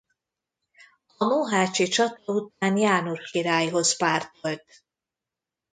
[1.17, 4.65] A mohácsi csata után János királyhoz pártolt.